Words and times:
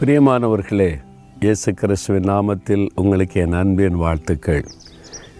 பிரியமானவர்களே 0.00 0.98
இயேசு 1.40 1.74
கிறிஸ்துவின் 1.74 2.28
நாமத்தில் 2.28 2.88
உங்களுக்கு 2.94 3.40
என் 3.40 3.52
அன்பின் 3.52 3.94
வாழ்த்துக்கள். 3.94 4.64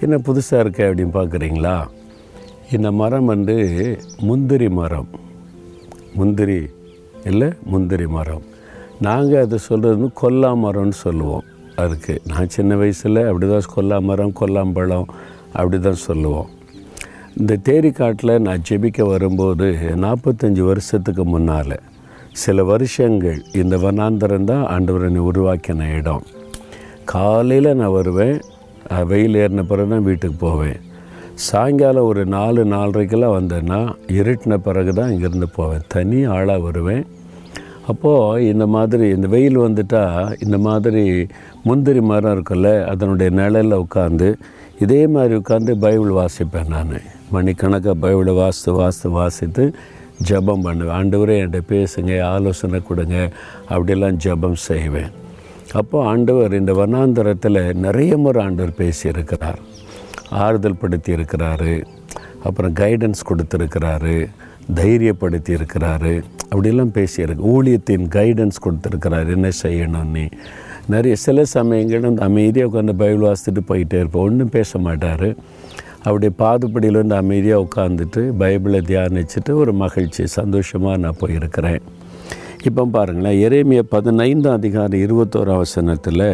என்ன 0.00 0.16
புதுசாக 0.16 0.58
இருக்க 0.58 0.86
அப்படின்னு 0.88 1.14
பார்க்குறீங்களா? 1.14 1.86
இந்த 2.72 2.92
மரம் 2.92 3.24
வந்து 3.24 3.56
முந்திரி 4.18 4.68
மரம். 4.68 5.08
முந்திரி 6.14 6.66
இல்லை 7.24 7.48
முந்திரி 7.64 8.06
மரம். 8.06 8.42
நாங்கள் 9.00 9.42
அதை 9.42 9.58
சொல்கிறது 9.58 10.10
கொல்லா 10.12 10.54
மரம்னு 10.54 10.98
சொல்லுவோம். 11.04 11.44
அதுக்கு 11.76 12.20
நான் 12.26 12.48
சின்ன 12.48 12.76
வயசில் 12.76 13.26
அப்படி 13.26 13.48
தான் 13.48 13.70
கொல்லா 13.76 14.00
மரம் 14.00 14.32
கொல்லாம்பழம் 14.32 15.08
அப்படி 15.52 15.80
தான் 15.80 16.04
சொல்லுவோம். 16.08 16.50
இந்த 17.36 17.58
தேரிக்காட்டில் 17.64 18.38
நான் 18.38 18.62
ஜெபிக்க 18.70 19.06
வரும்போது 19.06 19.78
நாற்பத்தஞ்சு 19.96 20.60
வருஷத்துக்கு 20.60 21.24
முன்னால் 21.24 21.80
சில 22.40 22.62
வருஷங்கள் 22.70 23.40
இந்த 23.60 23.74
வனாந்தரம் 23.82 24.46
தான் 24.50 24.62
ஆண்டவர் 24.74 25.04
என்னை 25.08 25.22
உருவாக்கின 25.30 25.88
இடம். 25.98 26.24
காலையில் 27.12 27.76
நான் 27.80 27.96
வருவேன் 27.98 28.36
வெயில் 29.10 29.36
ஏறின 29.42 29.62
பிறகு 29.70 29.90
தான் 29.92 30.06
வீட்டுக்கு 30.08 30.38
போவேன். 30.46 30.78
சாயங்காலம் 31.48 32.08
ஒரு 32.10 32.22
நாலு 32.36 32.62
நாலரைக்கெல்லாம் 32.72 33.36
வந்தேன்னா 33.38 33.80
இருட்டின 34.18 34.56
பிறகு 34.66 34.92
தான் 34.98 35.12
இங்கேருந்து 35.14 35.48
போவேன். 35.58 35.84
தனி 35.94 36.18
ஆளாக 36.36 36.64
வருவேன். 36.68 37.04
அப்போது 37.90 38.44
இந்த 38.52 38.64
மாதிரி 38.74 39.06
இந்த 39.16 39.28
வெயில் 39.34 39.64
வந்துட்டால் 39.66 40.34
இந்த 40.46 40.58
மாதிரி 40.66 41.04
முந்திரி 41.68 42.02
மரம் 42.10 42.34
இருக்குல்ல 42.36 42.68
அதனுடைய 42.92 43.30
நிழலில் 43.40 43.82
உட்காந்து 43.84 44.28
இதே 44.84 45.02
மாதிரி 45.14 45.34
உட்காந்து 45.40 45.72
பைபிள் 45.84 46.12
வாசிப்பேன் 46.20 46.72
நான். 46.76 46.94
மணிக்கணக்காக 47.34 47.96
பைபிளை 48.04 48.32
வாசித்து 48.42 48.72
வாசித்து 48.80 49.10
வாசித்து 49.20 49.64
ஜெபம் 50.28 50.64
பண்ணுவேன் 50.66 50.96
ஆண்டவரே 50.98 51.36
என்கிட்ட 51.40 51.60
பேசுங்க 51.72 52.12
ஆலோசனை 52.22 52.80
கொடுங்க 52.82 53.16
அப்படிலாம் 53.74 54.20
ஜெபம் 54.24 54.62
செய்வேன். 54.68 55.10
அப்போ 55.80 55.98
ஆண்டவர் 56.04 56.58
இந்த 56.60 56.72
வனாந்தரத்தில் 56.72 57.62
நிறைய 57.86 58.18
முறை 58.24 58.44
ஆண்டவர் 58.44 58.78
பேசியிருக்கிறார். 58.78 59.60
ஆறுதல் 60.44 60.80
படுத்தி 60.80 61.12
இருக்கிறாரு 61.16 61.74
அப்புறம் 62.44 62.74
கைடன்ஸ் 62.74 63.28
கொடுத்துருக்கிறாரு. 63.28 64.16
தைரியப்படுத்தி 64.74 65.52
இருக்கிறாரு 65.58 66.12
அப்படிலாம் 66.52 66.92
பேசியிருக்கு. 66.98 67.48
ஊழியத்தின் 67.54 68.06
கைடன்ஸ் 68.18 68.62
கொடுத்துருக்கிறாரு. 68.66 69.30
என்ன 69.36 69.48
செய்யணும்னு 69.62 70.26
நிறைய 70.92 71.16
சில 71.16 71.44
சமயங்கள் 71.56 72.08
அந்த 72.10 72.22
அமைதியாக 72.24 72.70
உட்காந்து 72.70 72.94
பைபிள் 73.02 73.26
வாசித்துட்டு 73.26 73.62
போயிட்டே 73.68 73.98
இருப்போம். 74.02 74.26
ஒன்றும் 74.28 74.54
பேச 74.56 74.78
மாட்டார். 74.78 75.28
அவருடைய 76.04 76.32
பாதுபடியில் 76.42 77.00
வந்து 77.00 77.16
அமைதியாக 77.22 77.64
உட்காந்துட்டு 77.66 78.22
பைபிளை 78.40 78.80
தியானிச்சுட்டு 78.90 79.52
ஒரு 79.62 79.72
மகிழ்ச்சி 79.82 80.24
சந்தோஷமாக 80.38 81.00
நான் 81.04 81.20
போயிருக்கிறேன். 81.20 81.82
இப்போ 82.68 82.82
பாருங்களேன் 82.96 83.38
எரேமிய 83.46 83.80
பதினைந்தாம் 83.94 84.58
அதிகாரம் 84.58 85.02
இருபத்தோரு 85.06 85.54
வசனத்தில் 85.62 86.28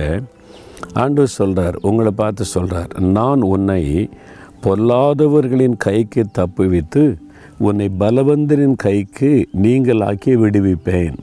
ஆண்டு 1.02 1.22
சொல்கிறார் 1.38 1.76
உங்களை 1.88 2.12
பார்த்து 2.22 2.44
சொல்கிறார் 2.54 2.92
நான் 3.16 3.42
உன்னை 3.54 3.82
பொல்லாதவர்களின் 4.64 5.76
கைக்கு 5.86 6.22
தப்புவித்து 6.38 7.02
உன்னை 7.68 7.88
பலவந்தரின் 8.00 8.76
கைக்கு 8.84 9.30
நீங்களாக்கி 9.64 10.32
விடுவிப்பேன். 10.42 11.18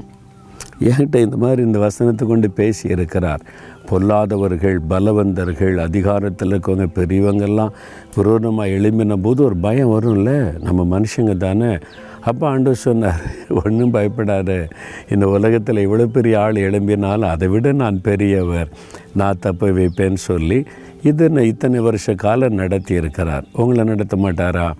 என்கிட்ட 0.80 1.16
இந்த 1.16 1.38
மாதிரி 1.38 1.62
இந்த 1.62 1.80
வசனத்தை 1.80 2.28
கொண்டு 2.28 2.52
பேசி 2.52 2.90
இருக்கிறார். 2.90 3.42
பொல்லாதவர்கள் 3.90 4.78
பலவந்தர்கள் 4.90 5.78
அதிகாரத்தில் 5.78 6.52
இருக்கவங்க 6.52 6.88
பெரியவங்கெல்லாம் 6.96 7.76
விரோதமாக 8.16 8.70
எழும்பின 8.70 9.18
போது 9.22 9.44
ஒரு 9.44 9.58
பயம் 9.58 9.94
வரும்ல? 9.96 10.62
நம்ம 10.62 11.00
மனுஷங்க 11.00 11.38
தானே. 11.38 11.78
அப்போ 12.22 12.48
ஆண்டு 12.48 12.76
சொன்னார் 12.76 13.22
ஒன்றும் 13.64 13.92
பயப்படாத. 13.92 14.68
இந்த 15.10 15.28
உலகத்தில் 15.28 15.88
இவ்வளோ 15.88 16.06
பெரிய 16.06 16.40
ஆள் 16.40 16.54
எழும்பினாலும் 16.54 17.34
அதை 17.34 17.48
விட 17.48 17.72
நான் 17.72 18.02
பெரியவர். 18.02 18.70
நான் 19.14 19.40
தப்ப 19.40 19.70
வைப்பேன்னு 19.70 20.22
சொல்லி 20.32 20.66
இதனை 21.02 21.48
இத்தனை 21.48 21.80
வருஷ 21.80 22.14
காலம் 22.16 22.54
நடத்தி 22.54 22.94
இருக்கிறார் 22.94 23.46
உங்களை 23.54 23.84
நடத்த 23.84 24.18
மாட்டாரா? 24.18 24.72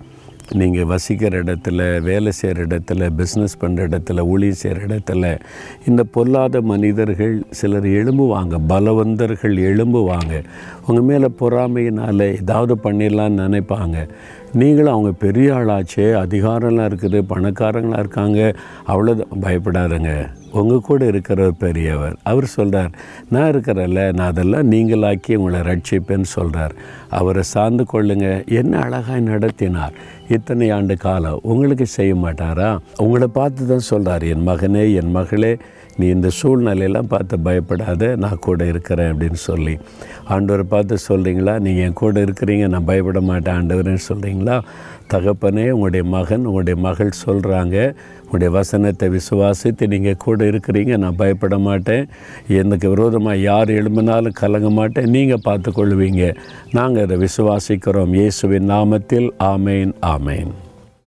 நீங்கள் 0.52 0.84
வசிக்கிற 0.84 1.42
இடத்துல 1.42 2.00
வேலை 2.00 2.32
செய்கிற 2.32 2.66
இடத்துல 2.66 3.08
பிஸ்னஸ் 3.16 3.56
பண்ணுற 3.60 3.86
இடத்துல 3.88 4.26
ஊழியம் 4.26 4.60
செய்கிற 4.62 4.86
இடத்துல 4.86 5.38
இந்த 5.86 6.02
பொல்லாத 6.02 6.60
மனிதர்கள் 6.60 7.42
சிலர் 7.50 7.84
எழும்புவாங்க 7.84 8.54
பலவந்தர்கள் 8.68 9.56
எழும்புவாங்க. 9.56 10.42
உங்கள் 10.86 11.04
மேலே 11.04 11.28
பொறாமையினால் 11.40 12.38
ஏதாவது 12.40 12.76
பண்ணிடலான்னு 12.84 13.44
நினைப்பாங்க. 13.46 14.08
நீங்களும் 14.52 14.92
அவங்க 14.92 15.12
பெரிய 15.12 15.54
ஆளாச்சே 15.54 16.06
அதிகாரம்லாம் 16.24 16.88
இருக்குது 16.90 17.18
பணக்காரங்களாக 17.32 17.98
இருக்காங்க 17.98 18.54
அவ்வளோ 18.86 19.22
பயப்படாதுங்க. 19.40 20.30
உங்கள் 20.52 20.80
கூட 20.80 21.04
இருக்கிறவர் 21.04 21.58
பெரியவர் 21.58 22.14
அவர் 22.22 22.44
சொல்கிறார் 22.44 22.90
நான் 23.28 23.50
இருக்கிறல்ல 23.52 24.12
நான் 24.12 24.26
அதெல்லாம் 24.26 24.70
நீங்களாக்கி 24.70 25.34
உங்களை 25.34 25.60
ரட்சிப்பேன்னு 25.60 26.28
சொல்கிறார் 26.36 26.74
அவரை 27.10 27.42
சார்ந்து 27.42 27.84
கொள்ளுங்கள் 27.84 28.44
என்ன 28.46 28.78
அழகாய் 28.78 29.20
நடத்தினார். 29.20 29.92
இத்தனை 30.34 30.66
ஆண்டு 30.76 30.94
காலம் 30.96 31.42
உங்களுக்கு 31.52 31.86
செய்ய 31.96 32.12
மாட்டாரா? 32.24 32.70
உங்களை 33.04 33.28
பார்த்து 33.38 33.66
தான் 33.72 33.88
சொல்கிறார் 33.90 34.24
என் 34.32 34.46
மகனே 34.48 34.84
என் 35.00 35.12
மகளே 35.18 35.52
நீ 35.98 36.06
இந்த 36.14 36.30
சூழ்நிலையெல்லாம் 36.38 37.10
பார்த்து 37.12 37.34
பயப்படாத 37.44 38.08
நான் 38.22 38.42
கூட 38.46 38.64
இருக்கிறேன் 38.72 39.10
அப்படின்னு 39.12 39.40
சொல்லி. 39.48 39.74
ஆண்டவரை 40.34 40.64
பார்த்து 40.72 40.96
சொல்கிறீங்களா 41.08 41.54
நீங்கள் 41.66 41.84
என் 41.86 42.00
கூட 42.00 42.24
இருக்கிறீங்க 42.26 42.64
நான் 42.72 42.88
பயப்பட 42.90 43.20
மாட்டேன் 43.30 43.56
ஆண்டவரேன்னு 43.58 44.04
சொல்கிறீங்களா 44.10 44.56
தகப்பனே 45.12 45.64
உங்களுடைய 45.74 46.04
மகன் 46.14 46.46
உங்களுடைய 46.48 46.76
மகள் 46.86 47.12
சொல்கிறாங்க 47.24 47.76
உங்களுடைய 48.22 48.50
வசனத்தை 48.56 49.08
விசுவாசித்து 49.16 49.84
நீங்கள் 49.92 50.20
கூட 50.24 50.44
இருக்கிறீங்க 50.44 50.96
நான் 51.02 51.18
பயப்பட 51.20 51.56
மாட்டேன். 51.58 52.04
எனக்கு 52.60 52.86
விரோதமாக 52.94 53.44
யார் 53.50 53.68
எழும்பினாலும் 53.78 54.38
கலங்க 54.42 54.70
மாட்டேன். 54.70 55.08
நீங்கள் 55.16 55.44
பார்த்து 55.48 55.70
கொள்வீங்க 55.70 56.24
நாங்கள் 56.78 57.04
அதை 57.06 57.18
விசுவாசிக்கிறோம். 57.26 58.14
இயேசுவின் 58.20 58.70
நாமத்தில் 58.74 59.28
ஆமேன். 59.52 59.92
ஆமேன் 60.16 60.52